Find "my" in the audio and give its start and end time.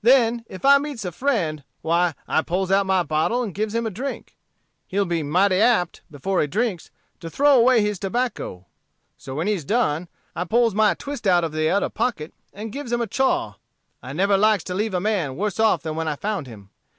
2.86-3.02, 10.74-10.94